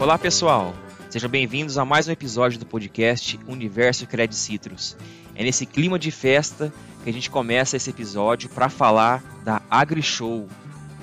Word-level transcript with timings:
Olá 0.00 0.16
pessoal, 0.16 0.76
sejam 1.10 1.28
bem-vindos 1.28 1.76
a 1.76 1.84
mais 1.84 2.06
um 2.06 2.12
episódio 2.12 2.56
do 2.56 2.64
podcast 2.64 3.38
Universo 3.48 4.06
Credit 4.06 4.36
Citrus. 4.36 4.96
É 5.34 5.42
nesse 5.42 5.66
clima 5.66 5.98
de 5.98 6.12
festa 6.12 6.72
que 7.02 7.10
a 7.10 7.12
gente 7.12 7.28
começa 7.28 7.76
esse 7.76 7.90
episódio 7.90 8.48
para 8.48 8.68
falar 8.68 9.20
da 9.44 9.60
AgriShow, 9.68 10.46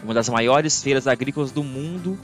uma 0.01 0.13
das 0.13 0.29
maiores 0.29 0.81
feiras 0.81 1.07
agrícolas 1.07 1.51
do 1.51 1.61
mundo 1.61 2.17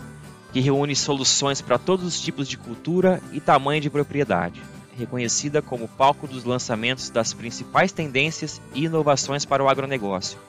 que 0.54 0.62
reúne 0.62 0.96
soluções 0.96 1.60
para 1.60 1.78
todos 1.78 2.06
os 2.06 2.22
tipos 2.22 2.48
de 2.48 2.58
cultura 2.58 3.22
e 3.34 3.42
tamanho 3.42 3.82
de 3.82 3.90
propriedade, 3.90 4.62
reconhecida 4.98 5.62
como 5.62 5.90
palco 5.90 6.26
dos 6.26 6.46
lançamentos 6.46 7.10
das 7.10 7.34
principais 7.34 7.92
tendências 7.92 8.62
e 8.74 8.86
inovações 8.86 9.44
para 9.44 9.62
o 9.62 9.68
agronegócio. 9.68 10.40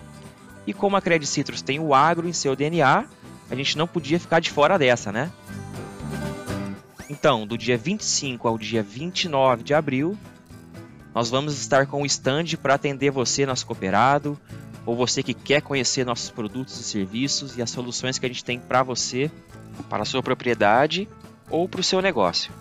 E 0.68 0.73
como 0.73 0.96
a 0.96 1.01
Credit 1.02 1.29
Citrus 1.29 1.62
tem 1.62 1.80
o 1.80 1.93
agro 1.93 2.29
em 2.29 2.32
seu 2.32 2.54
DNA, 2.54 3.07
a 3.51 3.54
gente 3.57 3.77
não 3.77 3.88
podia 3.88 4.20
ficar 4.20 4.41
de 4.41 4.51
fora 4.51 4.79
dessa, 4.79 5.10
né? 5.10 5.30
Então, 7.09 7.47
do 7.47 7.59
dia 7.59 7.77
25 7.77 8.48
ao 8.48 8.59
dia 8.59 8.83
29 8.83 9.62
de 9.62 9.74
abril, 9.74 10.16
nós 11.15 11.29
vamos 11.29 11.59
estar 11.59 11.87
com 11.87 12.02
o 12.02 12.06
stand 12.06 12.56
para 12.62 12.74
atender 12.74 13.10
você, 13.10 13.45
nosso 13.45 13.66
cooperado, 13.66 14.38
ou 14.87 14.97
você 14.97 15.23
que 15.23 15.34
quer 15.34 15.62
conhecer 15.62 16.05
nossos 16.05 16.30
produtos 16.30 16.79
e 16.80 16.83
serviços 16.83 17.57
e 17.57 17.62
as 17.62 17.70
soluções 17.70 18.19
que 18.19 18.27
a 18.27 18.29
gente 18.29 18.45
tem 18.45 18.59
para 18.59 18.83
você, 18.83 19.30
para 19.88 20.02
a 20.02 20.07
sua 20.07 20.23
propriedade 20.23 21.09
ou 21.51 21.69
para 21.69 21.80
o 21.80 21.84
seu 21.84 22.01
negócio. 22.01 22.52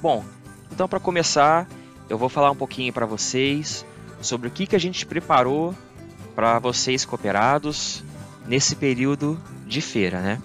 Bom, 0.00 0.24
então 0.70 0.86
para 0.88 1.00
começar, 1.00 1.66
eu 2.08 2.16
vou 2.16 2.28
falar 2.28 2.50
um 2.50 2.56
pouquinho 2.56 2.92
para 2.92 3.06
vocês 3.06 3.84
sobre 4.20 4.48
o 4.48 4.50
que, 4.50 4.66
que 4.66 4.76
a 4.76 4.80
gente 4.80 5.04
preparou 5.06 5.74
para 6.36 6.58
vocês 6.58 7.04
cooperados 7.04 8.04
nesse 8.46 8.76
período 8.76 9.40
de 9.66 9.80
feira, 9.80 10.20
né? 10.20 10.40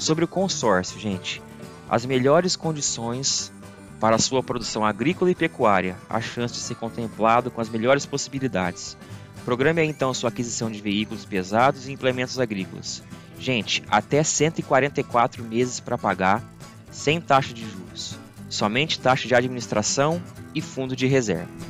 Sobre 0.00 0.24
o 0.24 0.28
consórcio, 0.28 0.98
gente. 0.98 1.42
As 1.86 2.06
melhores 2.06 2.56
condições 2.56 3.52
para 4.00 4.16
sua 4.16 4.42
produção 4.42 4.82
agrícola 4.82 5.30
e 5.30 5.34
pecuária, 5.34 5.94
a 6.08 6.22
chance 6.22 6.54
de 6.54 6.60
ser 6.60 6.76
contemplado 6.76 7.50
com 7.50 7.60
as 7.60 7.68
melhores 7.68 8.06
possibilidades. 8.06 8.96
Programe 9.44 9.84
então 9.84 10.14
sua 10.14 10.30
aquisição 10.30 10.70
de 10.70 10.80
veículos 10.80 11.26
pesados 11.26 11.86
e 11.86 11.92
implementos 11.92 12.40
agrícolas. 12.40 13.02
Gente, 13.38 13.82
até 13.90 14.22
144 14.22 15.44
meses 15.44 15.80
para 15.80 15.98
pagar, 15.98 16.42
sem 16.90 17.20
taxa 17.20 17.52
de 17.52 17.68
juros. 17.68 18.18
Somente 18.48 18.98
taxa 18.98 19.28
de 19.28 19.34
administração 19.34 20.20
e 20.54 20.62
fundo 20.62 20.96
de 20.96 21.06
reserva. 21.06 21.69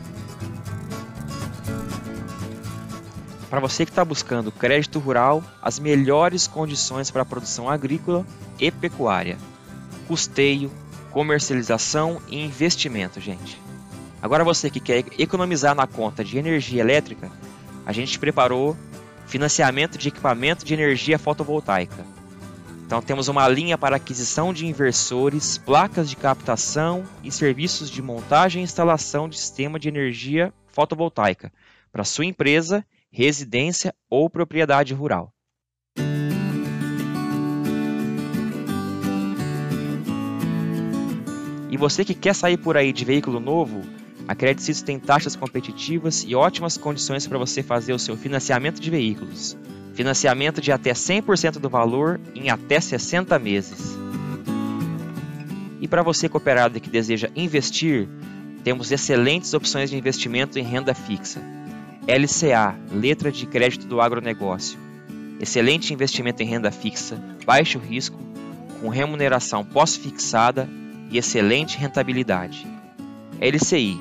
Para 3.50 3.58
você 3.58 3.84
que 3.84 3.90
está 3.90 4.04
buscando 4.04 4.52
crédito 4.52 5.00
rural, 5.00 5.42
as 5.60 5.80
melhores 5.80 6.46
condições 6.46 7.10
para 7.10 7.22
a 7.22 7.26
produção 7.26 7.68
agrícola 7.68 8.24
e 8.60 8.70
pecuária. 8.70 9.36
Custeio, 10.06 10.70
comercialização 11.10 12.22
e 12.28 12.44
investimento, 12.44 13.20
gente. 13.20 13.60
Agora 14.22 14.44
você 14.44 14.70
que 14.70 14.78
quer 14.78 15.04
economizar 15.18 15.74
na 15.74 15.84
conta 15.84 16.22
de 16.22 16.38
energia 16.38 16.80
elétrica, 16.80 17.28
a 17.84 17.92
gente 17.92 18.20
preparou 18.20 18.76
financiamento 19.26 19.98
de 19.98 20.08
equipamento 20.08 20.64
de 20.64 20.72
energia 20.72 21.18
fotovoltaica. 21.18 22.06
Então 22.86 23.02
temos 23.02 23.26
uma 23.26 23.48
linha 23.48 23.76
para 23.76 23.96
aquisição 23.96 24.52
de 24.52 24.64
inversores, 24.64 25.58
placas 25.58 26.08
de 26.08 26.14
captação 26.14 27.04
e 27.24 27.32
serviços 27.32 27.90
de 27.90 28.00
montagem 28.00 28.60
e 28.60 28.64
instalação 28.64 29.28
de 29.28 29.36
sistema 29.36 29.76
de 29.76 29.88
energia 29.88 30.52
fotovoltaica 30.68 31.52
para 31.92 32.04
sua 32.04 32.24
empresa 32.24 32.84
residência 33.12 33.92
ou 34.08 34.30
propriedade 34.30 34.94
rural. 34.94 35.32
E 41.68 41.76
você 41.76 42.04
que 42.04 42.14
quer 42.14 42.34
sair 42.34 42.56
por 42.56 42.76
aí 42.76 42.92
de 42.92 43.04
veículo 43.04 43.38
novo, 43.38 43.82
a 44.26 44.34
Credit 44.34 44.62
Suisse 44.62 44.84
tem 44.84 44.98
taxas 44.98 45.36
competitivas 45.36 46.24
e 46.26 46.34
ótimas 46.34 46.76
condições 46.76 47.26
para 47.26 47.38
você 47.38 47.62
fazer 47.62 47.92
o 47.92 47.98
seu 47.98 48.16
financiamento 48.16 48.80
de 48.80 48.90
veículos. 48.90 49.56
Financiamento 49.94 50.60
de 50.60 50.72
até 50.72 50.92
100% 50.92 51.58
do 51.58 51.68
valor 51.68 52.20
em 52.34 52.48
até 52.48 52.80
60 52.80 53.38
meses. 53.38 53.96
E 55.80 55.88
para 55.88 56.02
você 56.02 56.28
cooperado 56.28 56.80
que 56.80 56.90
deseja 56.90 57.28
investir, 57.34 58.08
temos 58.62 58.92
excelentes 58.92 59.54
opções 59.54 59.90
de 59.90 59.96
investimento 59.96 60.58
em 60.58 60.62
renda 60.62 60.94
fixa 60.94 61.59
LCA, 62.06 62.74
letra 62.90 63.30
de 63.30 63.46
crédito 63.46 63.86
do 63.86 64.00
agronegócio. 64.00 64.78
Excelente 65.38 65.92
investimento 65.92 66.42
em 66.42 66.46
renda 66.46 66.70
fixa, 66.70 67.22
baixo 67.44 67.78
risco, 67.78 68.18
com 68.80 68.88
remuneração 68.88 69.64
pós-fixada 69.64 70.68
e 71.10 71.18
excelente 71.18 71.76
rentabilidade. 71.76 72.66
LCI, 73.38 74.00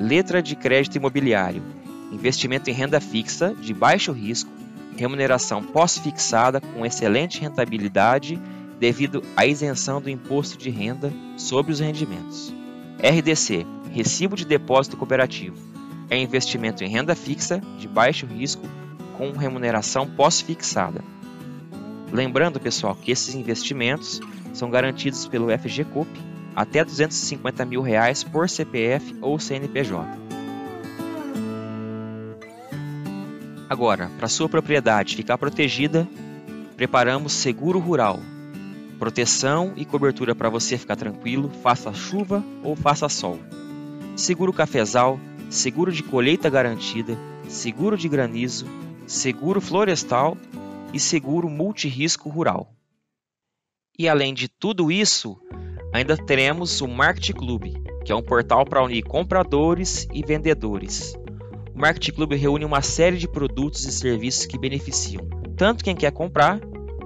letra 0.00 0.42
de 0.42 0.56
crédito 0.56 0.96
imobiliário, 0.96 1.62
investimento 2.10 2.70
em 2.70 2.72
renda 2.72 2.98
fixa 2.98 3.54
de 3.54 3.74
baixo 3.74 4.10
risco, 4.10 4.50
remuneração 4.96 5.62
pós-fixada 5.62 6.62
com 6.62 6.86
excelente 6.86 7.40
rentabilidade 7.40 8.40
devido 8.80 9.22
à 9.36 9.44
isenção 9.44 10.00
do 10.00 10.08
imposto 10.08 10.56
de 10.56 10.70
renda 10.70 11.12
sobre 11.36 11.72
os 11.72 11.80
rendimentos. 11.80 12.54
RDC, 12.98 13.66
recibo 13.92 14.34
de 14.34 14.46
depósito 14.46 14.96
cooperativo 14.96 15.73
é 16.14 16.18
investimento 16.18 16.84
em 16.84 16.88
renda 16.88 17.14
fixa 17.14 17.60
de 17.78 17.88
baixo 17.88 18.26
risco 18.26 18.66
com 19.16 19.32
remuneração 19.32 20.08
pós-fixada. 20.08 21.02
Lembrando, 22.12 22.60
pessoal, 22.60 22.94
que 22.94 23.10
esses 23.10 23.34
investimentos 23.34 24.20
são 24.52 24.70
garantidos 24.70 25.26
pelo 25.26 25.48
FGCOP 25.56 26.08
até 26.54 26.84
250 26.84 27.64
mil 27.64 27.82
reais 27.82 28.22
por 28.22 28.48
CPF 28.48 29.16
ou 29.20 29.38
CNPJ. 29.38 30.06
Agora, 33.68 34.10
para 34.18 34.28
sua 34.28 34.48
propriedade 34.48 35.16
ficar 35.16 35.36
protegida, 35.36 36.06
preparamos 36.76 37.32
seguro 37.32 37.80
rural. 37.80 38.20
Proteção 38.98 39.72
e 39.76 39.84
cobertura 39.84 40.34
para 40.34 40.48
você 40.48 40.78
ficar 40.78 40.94
tranquilo, 40.94 41.50
faça 41.62 41.92
chuva 41.92 42.44
ou 42.62 42.76
faça 42.76 43.08
sol. 43.08 43.40
Seguro 44.14 44.52
cafezal 44.52 45.18
seguro 45.54 45.92
de 45.92 46.02
colheita 46.02 46.50
garantida, 46.50 47.16
seguro 47.48 47.96
de 47.96 48.08
granizo, 48.08 48.66
seguro 49.06 49.60
florestal 49.60 50.36
e 50.92 50.98
seguro 50.98 51.48
multirisco 51.48 52.28
rural. 52.28 52.74
E 53.96 54.08
além 54.08 54.34
de 54.34 54.48
tudo 54.48 54.90
isso, 54.90 55.40
ainda 55.92 56.16
teremos 56.16 56.80
o 56.80 56.88
Market 56.88 57.36
Club, 57.36 57.72
que 58.04 58.10
é 58.10 58.14
um 58.16 58.22
portal 58.22 58.64
para 58.64 58.82
unir 58.82 59.04
compradores 59.04 60.08
e 60.12 60.24
vendedores. 60.26 61.14
O 61.72 61.78
Market 61.78 62.12
Club 62.12 62.32
reúne 62.32 62.64
uma 62.64 62.82
série 62.82 63.16
de 63.16 63.28
produtos 63.28 63.84
e 63.84 63.92
serviços 63.92 64.46
que 64.46 64.58
beneficiam 64.58 65.24
tanto 65.56 65.84
quem 65.84 65.94
quer 65.94 66.10
comprar 66.10 66.58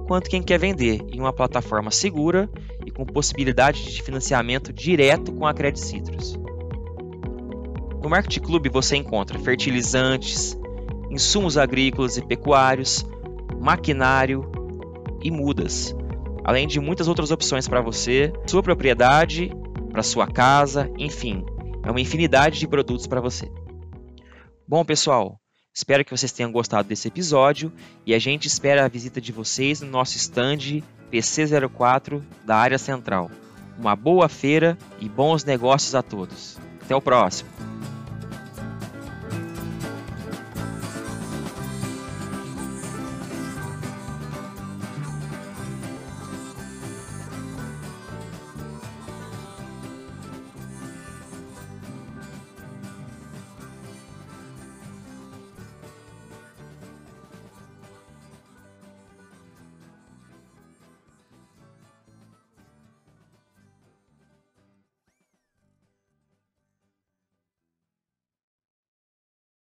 quanto 0.07 0.31
quem 0.31 0.43
quer 0.43 0.59
vender 0.59 1.05
em 1.13 1.21
uma 1.21 1.35
plataforma 1.35 1.91
segura 1.91 2.49
e 2.87 2.91
com 2.91 3.05
possibilidade 3.05 3.93
de 3.93 4.03
financiamento 4.03 4.73
direto 4.73 5.33
com 5.33 5.47
a 5.47 5.53
Credit 5.53 5.85
Citrus. 5.85 6.48
No 8.03 8.09
Market 8.09 8.41
Club 8.41 8.69
você 8.71 8.97
encontra 8.97 9.39
fertilizantes, 9.39 10.57
insumos 11.11 11.59
agrícolas 11.59 12.17
e 12.17 12.25
pecuários, 12.25 13.05
maquinário 13.61 14.51
e 15.23 15.31
mudas, 15.31 15.95
além 16.45 16.67
de 16.67 16.79
muitas 16.79 17.09
outras 17.09 17.31
opções 17.31 17.67
para 17.67 17.81
você, 17.81 18.33
sua 18.47 18.63
propriedade, 18.63 19.51
para 19.91 20.03
sua 20.03 20.29
casa, 20.29 20.91
enfim, 20.97 21.45
é 21.85 21.91
uma 21.91 22.01
infinidade 22.01 22.61
de 22.61 22.69
produtos 22.69 23.07
para 23.07 23.21
você. 23.21 23.51
Bom, 24.67 24.85
pessoal, 24.85 25.41
espero 25.75 26.05
que 26.05 26.11
vocês 26.11 26.31
tenham 26.31 26.53
gostado 26.53 26.89
desse 26.89 27.09
episódio 27.09 27.73
e 28.07 28.15
a 28.15 28.19
gente 28.19 28.47
espera 28.47 28.85
a 28.85 28.89
visita 28.89 29.21
de 29.21 29.33
vocês 29.33 29.81
no 29.81 29.91
nosso 29.91 30.17
stand 30.17 30.83
PC04 31.11 32.23
da 32.45 32.57
área 32.57 32.79
central. 32.79 33.31
Uma 33.77 33.97
boa 33.97 34.29
feira 34.29 34.77
e 35.01 35.09
bons 35.09 35.45
negócios 35.45 35.95
a 35.95 36.03
todos. 36.03 36.59
Até 36.83 36.95
o 36.95 37.01
próximo! 37.01 37.78